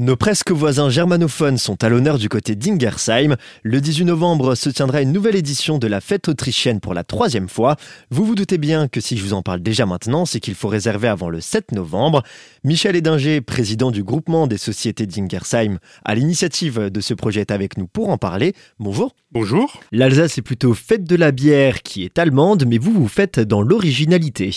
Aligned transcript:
Nos 0.00 0.16
presque 0.16 0.50
voisins 0.50 0.88
germanophones 0.88 1.58
sont 1.58 1.84
à 1.84 1.90
l'honneur 1.90 2.16
du 2.16 2.30
côté 2.30 2.56
d'Ingersheim. 2.56 3.36
Le 3.62 3.82
18 3.82 4.06
novembre 4.06 4.54
se 4.54 4.70
tiendra 4.70 5.02
une 5.02 5.12
nouvelle 5.12 5.36
édition 5.36 5.76
de 5.76 5.86
la 5.86 6.00
fête 6.00 6.26
autrichienne 6.28 6.80
pour 6.80 6.94
la 6.94 7.04
troisième 7.04 7.50
fois. 7.50 7.76
Vous 8.10 8.24
vous 8.24 8.34
doutez 8.34 8.56
bien 8.56 8.88
que 8.88 8.98
si 9.02 9.18
je 9.18 9.22
vous 9.22 9.34
en 9.34 9.42
parle 9.42 9.60
déjà 9.60 9.84
maintenant, 9.84 10.24
c'est 10.24 10.40
qu'il 10.40 10.54
faut 10.54 10.68
réserver 10.68 11.06
avant 11.06 11.28
le 11.28 11.42
7 11.42 11.72
novembre. 11.72 12.22
Michel 12.64 12.96
Edinger, 12.96 13.42
président 13.42 13.90
du 13.90 14.02
groupement 14.02 14.46
des 14.46 14.56
sociétés 14.56 15.04
d'Ingersheim, 15.04 15.76
à 16.02 16.14
l'initiative 16.14 16.88
de 16.88 17.00
ce 17.02 17.12
projet 17.12 17.42
est 17.42 17.50
avec 17.50 17.76
nous 17.76 17.86
pour 17.86 18.08
en 18.08 18.16
parler. 18.16 18.54
Bonjour. 18.78 19.14
Bonjour. 19.32 19.82
L'Alsace 19.92 20.38
est 20.38 20.42
plutôt 20.42 20.72
fête 20.72 21.04
de 21.04 21.14
la 21.14 21.30
bière 21.30 21.82
qui 21.82 22.04
est 22.04 22.18
allemande, 22.18 22.64
mais 22.66 22.78
vous 22.78 22.92
vous 22.92 23.06
faites 23.06 23.38
dans 23.38 23.60
l'originalité. 23.60 24.50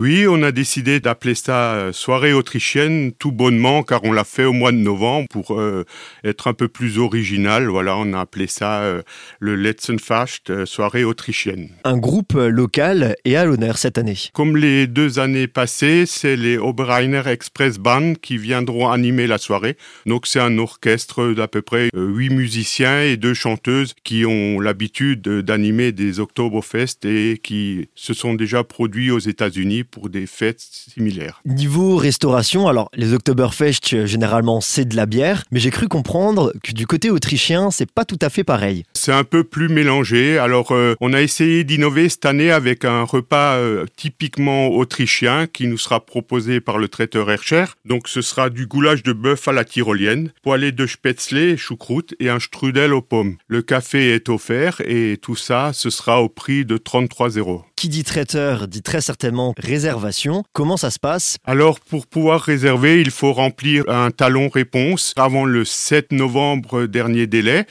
Oui, 0.00 0.26
on 0.26 0.42
a 0.42 0.50
décidé 0.50 0.98
d'appeler 0.98 1.34
ça 1.34 1.74
euh, 1.74 1.92
soirée 1.92 2.32
autrichienne 2.32 3.12
tout 3.12 3.32
bonnement 3.32 3.82
car 3.82 4.02
on 4.02 4.12
l'a 4.12 4.24
fait 4.24 4.46
au 4.46 4.54
mois 4.54 4.72
de 4.72 4.78
novembre 4.78 5.26
pour 5.28 5.60
euh, 5.60 5.84
être 6.24 6.46
un 6.48 6.54
peu 6.54 6.68
plus 6.68 6.96
original. 6.96 7.68
Voilà, 7.68 7.98
on 7.98 8.14
a 8.14 8.20
appelé 8.20 8.46
ça 8.46 8.80
euh, 8.80 9.02
le 9.40 9.56
Letzenfast, 9.56 10.64
soirée 10.64 11.04
autrichienne. 11.04 11.68
Un 11.84 11.98
groupe 11.98 12.32
local 12.32 13.14
est 13.26 13.36
à 13.36 13.44
l'honneur 13.44 13.76
cette 13.76 13.98
année. 13.98 14.16
Comme 14.32 14.56
les 14.56 14.86
deux 14.86 15.18
années 15.18 15.48
passées, 15.48 16.06
c'est 16.06 16.36
les 16.36 16.56
Oberreiner 16.56 17.24
Express 17.26 17.76
Band 17.76 18.14
qui 18.14 18.38
viendront 18.38 18.88
animer 18.88 19.26
la 19.26 19.36
soirée. 19.36 19.76
Donc 20.06 20.26
c'est 20.26 20.40
un 20.40 20.56
orchestre 20.56 21.34
d'à 21.34 21.46
peu 21.46 21.60
près 21.60 21.90
huit 21.92 22.30
musiciens 22.30 23.02
et 23.02 23.18
deux 23.18 23.34
chanteuses 23.34 23.92
qui 24.02 24.24
ont 24.24 24.60
l'habitude 24.60 25.20
d'animer 25.20 25.92
des 25.92 26.20
Oktoberfest 26.20 27.04
et 27.04 27.38
qui 27.42 27.90
se 27.94 28.14
sont 28.14 28.32
déjà 28.32 28.64
produits 28.64 29.10
aux 29.10 29.18
États-Unis 29.18 29.84
pour 29.90 30.08
des 30.08 30.26
fêtes 30.26 30.60
similaires. 30.60 31.40
Niveau 31.44 31.96
restauration, 31.96 32.68
alors 32.68 32.90
les 32.94 33.12
Oktoberfest, 33.12 34.06
généralement 34.06 34.60
c'est 34.60 34.84
de 34.84 34.96
la 34.96 35.06
bière, 35.06 35.44
mais 35.50 35.60
j'ai 35.60 35.70
cru 35.70 35.88
comprendre 35.88 36.52
que 36.62 36.72
du 36.72 36.86
côté 36.86 37.10
autrichien, 37.10 37.70
c'est 37.70 37.90
pas 37.90 38.04
tout 38.04 38.18
à 38.22 38.30
fait 38.30 38.44
pareil. 38.44 38.84
C'est 38.94 39.12
un 39.12 39.24
peu 39.24 39.44
plus 39.44 39.68
mélangé. 39.68 40.38
Alors 40.38 40.72
euh, 40.72 40.94
on 41.00 41.12
a 41.12 41.20
essayé 41.20 41.64
d'innover 41.64 42.08
cette 42.08 42.26
année 42.26 42.50
avec 42.50 42.84
un 42.84 43.02
repas 43.02 43.56
euh, 43.56 43.86
typiquement 43.96 44.68
autrichien 44.68 45.46
qui 45.46 45.66
nous 45.66 45.78
sera 45.78 46.04
proposé 46.04 46.60
par 46.60 46.78
le 46.78 46.88
traiteur 46.88 47.30
Hercher. 47.30 47.64
Donc 47.84 48.08
ce 48.08 48.22
sera 48.22 48.50
du 48.50 48.66
goulash 48.66 49.02
de 49.02 49.12
bœuf 49.12 49.48
à 49.48 49.52
la 49.52 49.64
tyrolienne, 49.64 50.32
poêlé 50.42 50.72
de 50.72 50.86
spätzle, 50.86 51.56
choucroute 51.56 52.14
et 52.20 52.28
un 52.28 52.40
strudel 52.40 52.92
aux 52.92 53.02
pommes. 53.02 53.36
Le 53.48 53.62
café 53.62 54.14
est 54.14 54.28
offert 54.28 54.80
et 54.84 55.18
tout 55.20 55.36
ça, 55.36 55.72
ce 55.72 55.90
sera 55.90 56.22
au 56.22 56.28
prix 56.28 56.64
de 56.64 56.76
33 56.76 57.30
euros. 57.30 57.64
Qui 57.80 57.88
dit 57.88 58.04
traiteur 58.04 58.68
dit 58.68 58.82
très 58.82 59.00
certainement 59.00 59.54
réservation. 59.56 60.44
Comment 60.52 60.76
ça 60.76 60.90
se 60.90 60.98
passe? 60.98 61.38
Alors 61.46 61.80
pour 61.80 62.06
pouvoir 62.06 62.42
réserver, 62.42 63.00
il 63.00 63.10
faut 63.10 63.32
remplir 63.32 63.84
un 63.88 64.10
talon 64.10 64.50
réponse 64.50 65.14
avant 65.16 65.46
le 65.46 65.64
7 65.64 66.12
novembre 66.12 66.84
dernier 66.84 67.26
délai. 67.26 67.64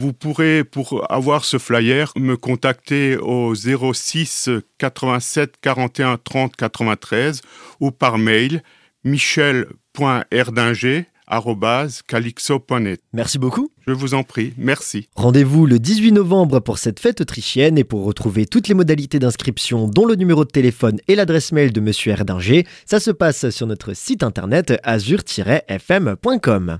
Vous 0.00 0.12
pourrez, 0.12 0.64
pour 0.64 1.10
avoir 1.10 1.46
ce 1.46 1.56
flyer, 1.56 2.12
me 2.14 2.36
contacter 2.36 3.16
au 3.16 3.54
06 3.54 4.50
87 4.76 5.54
41 5.62 6.18
30 6.18 6.56
93 6.56 7.40
ou 7.80 7.90
par 7.90 8.18
mail 8.18 8.62
michel.erdinger 9.02 11.06
calixo.net. 12.06 13.00
Merci 13.12 13.38
beaucoup. 13.38 13.70
Je 13.86 13.92
vous 13.92 14.14
en 14.14 14.22
prie, 14.22 14.54
merci. 14.56 15.08
Rendez-vous 15.14 15.66
le 15.66 15.78
18 15.78 16.12
novembre 16.12 16.60
pour 16.60 16.78
cette 16.78 17.00
fête 17.00 17.20
autrichienne 17.20 17.76
et 17.76 17.84
pour 17.84 18.04
retrouver 18.04 18.46
toutes 18.46 18.68
les 18.68 18.74
modalités 18.74 19.18
d'inscription, 19.18 19.88
dont 19.88 20.06
le 20.06 20.14
numéro 20.14 20.44
de 20.44 20.50
téléphone 20.50 20.98
et 21.08 21.14
l'adresse 21.14 21.52
mail 21.52 21.72
de 21.72 21.80
Monsieur 21.80 22.12
Erdinger, 22.12 22.66
ça 22.86 22.98
se 22.98 23.10
passe 23.10 23.50
sur 23.50 23.66
notre 23.66 23.92
site 23.94 24.22
internet 24.22 24.74
azur-fm.com. 24.84 26.72